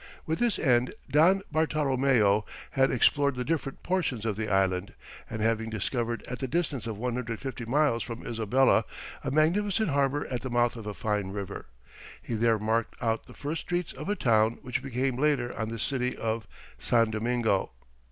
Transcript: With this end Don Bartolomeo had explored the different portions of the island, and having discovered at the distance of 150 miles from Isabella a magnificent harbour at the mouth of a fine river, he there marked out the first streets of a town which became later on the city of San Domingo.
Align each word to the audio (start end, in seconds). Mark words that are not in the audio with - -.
With 0.25 0.39
this 0.39 0.57
end 0.57 0.95
Don 1.11 1.43
Bartolomeo 1.51 2.43
had 2.71 2.89
explored 2.89 3.35
the 3.35 3.45
different 3.45 3.83
portions 3.83 4.25
of 4.25 4.35
the 4.35 4.49
island, 4.49 4.95
and 5.29 5.43
having 5.43 5.69
discovered 5.69 6.23
at 6.23 6.39
the 6.39 6.47
distance 6.47 6.87
of 6.87 6.97
150 6.97 7.65
miles 7.65 8.01
from 8.01 8.25
Isabella 8.25 8.83
a 9.23 9.29
magnificent 9.29 9.89
harbour 9.89 10.25
at 10.31 10.41
the 10.41 10.49
mouth 10.49 10.75
of 10.75 10.87
a 10.87 10.95
fine 10.95 11.29
river, 11.29 11.67
he 12.19 12.33
there 12.33 12.57
marked 12.57 12.95
out 12.99 13.27
the 13.27 13.35
first 13.35 13.61
streets 13.61 13.93
of 13.93 14.09
a 14.09 14.15
town 14.15 14.57
which 14.63 14.81
became 14.81 15.17
later 15.21 15.55
on 15.55 15.69
the 15.69 15.77
city 15.77 16.17
of 16.17 16.47
San 16.79 17.11
Domingo. 17.11 17.69